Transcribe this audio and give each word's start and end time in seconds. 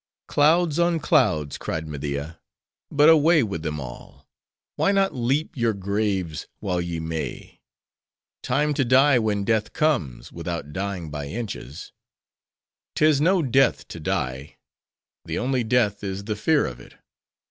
"Clouds 0.27 0.79
on 0.79 0.99
clouds!" 0.99 1.59
cried 1.59 1.87
Media, 1.87 2.39
"but 2.89 3.07
away 3.07 3.43
with 3.43 3.61
them 3.61 3.79
all! 3.79 4.27
Why 4.75 4.91
not 4.91 5.13
leap 5.13 5.55
your 5.55 5.75
graves, 5.75 6.47
while 6.59 6.81
ye 6.81 6.99
may? 6.99 7.61
Time 8.41 8.73
to 8.73 8.83
die, 8.83 9.19
when 9.19 9.43
death 9.43 9.73
comes, 9.73 10.31
without 10.31 10.73
dying 10.73 11.11
by 11.11 11.27
inches. 11.27 11.91
'Tis 12.95 13.21
no 13.21 13.43
death, 13.43 13.87
to 13.89 13.99
die; 13.99 14.57
the 15.23 15.37
only 15.37 15.63
death 15.63 16.03
is 16.03 16.23
the 16.23 16.35
fear 16.35 16.65
of 16.65 16.79
it. 16.79 16.95